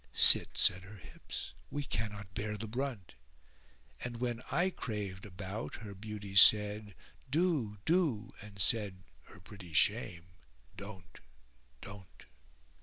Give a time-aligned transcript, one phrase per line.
[0.07, 3.13] * "Sit!" said her hips, "we cannot bear the brunt!"
[4.03, 9.39] And when I craved a bout, her Beauty said * "Do, do!" and said her
[9.39, 10.25] pretty shame,
[10.75, 11.19] "Don't,
[11.81, 12.25] don't!"